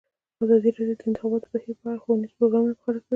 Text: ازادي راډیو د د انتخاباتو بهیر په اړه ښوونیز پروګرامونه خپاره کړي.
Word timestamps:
ازادي 0.43 0.69
راډیو 0.75 0.97
د 0.99 0.99
د 0.99 1.01
انتخاباتو 1.09 1.51
بهیر 1.53 1.75
په 1.81 1.85
اړه 1.89 2.01
ښوونیز 2.03 2.31
پروګرامونه 2.37 2.73
خپاره 2.79 2.97
کړي. 2.99 3.09